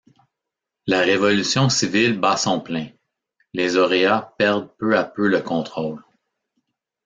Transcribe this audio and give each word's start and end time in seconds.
La 0.87 1.01
révolution 1.01 1.69
civile 1.69 2.19
bat 2.19 2.35
son 2.35 2.59
plein, 2.59 2.87
les 3.53 3.77
Auréats 3.77 4.33
perdent 4.39 4.71
peu 4.79 4.97
à 4.97 5.03
peu 5.03 5.27
le 5.27 5.41
contrôle. 5.43 6.01